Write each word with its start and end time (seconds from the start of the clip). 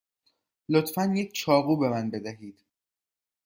لطفا 0.69 1.05
یک 1.15 1.33
چاقو 1.33 1.77
به 1.77 1.89
من 1.89 2.09
بدهید. 2.09 2.59